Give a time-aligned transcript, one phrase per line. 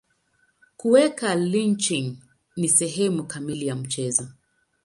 [0.77, 2.17] Kuweka lynching
[2.55, 4.27] ni sehemu kamili ya mchezo.